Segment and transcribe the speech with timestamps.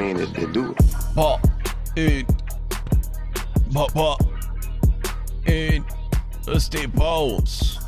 [0.00, 1.14] mean, they, they do it.
[1.14, 1.40] Ball
[1.96, 2.26] in.
[3.72, 4.18] Ball, ball
[5.46, 5.84] in.
[6.46, 7.78] Let's stay balls.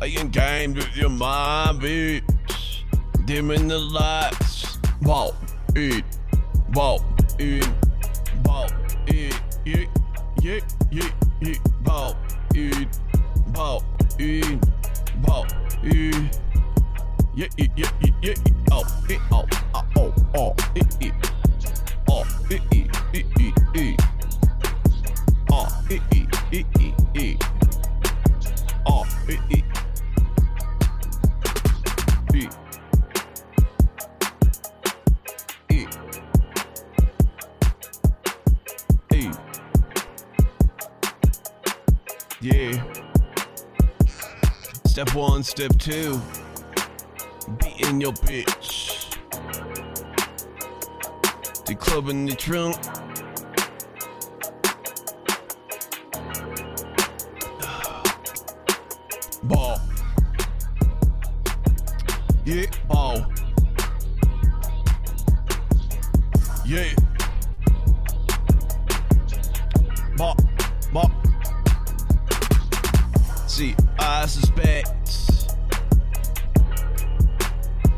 [0.00, 2.82] I ain't game with your mind, bitch.
[3.26, 4.78] Dimming the lights.
[5.02, 5.34] Ball
[5.76, 6.02] in.
[6.70, 7.04] Ball
[7.38, 7.62] in.
[8.42, 8.68] Ball
[9.06, 9.32] in.
[9.64, 9.84] Yeah,
[10.42, 10.60] yeah,
[10.90, 11.08] yeah,
[11.40, 11.54] yeah.
[11.82, 12.16] Ball
[12.54, 12.88] in.
[13.48, 13.84] Ball
[14.18, 14.60] in.
[15.22, 15.46] Ball
[15.82, 16.30] in.
[17.34, 18.34] Yeah, yeah, yeah, yeah,
[42.44, 42.82] Yeah.
[44.84, 46.20] Step one, step two.
[47.58, 49.16] Beating your bitch.
[51.64, 52.76] The club in the trunk.
[59.44, 59.78] Ball.
[62.46, 63.26] Yeah, ball.
[66.64, 66.94] Yeah.
[70.16, 70.36] Ball.
[70.92, 71.10] Ball.
[73.46, 74.88] See, I suspect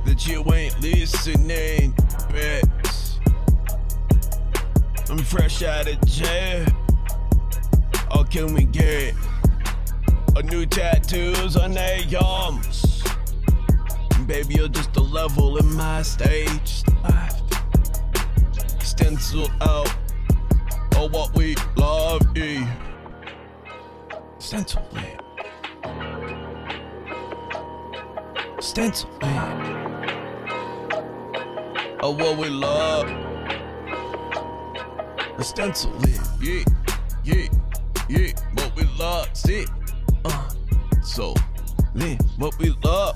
[0.04, 1.92] that you ain't listening,
[2.28, 3.18] bitch.
[5.08, 6.66] I'm fresh out of jail.
[8.14, 9.14] Or can we get
[10.36, 13.02] a new tattoos on their arms?
[14.26, 17.54] Baby, you're just a level in my stage left.
[18.84, 19.88] Stencil out
[20.96, 22.70] of what we love, yeah.
[24.38, 25.20] Stencil it.
[28.62, 29.36] Stencil it.
[32.00, 33.08] Of what we love.
[35.40, 36.64] Stencil it, yeah,
[41.16, 41.32] so,
[41.94, 43.15] lit, what we love.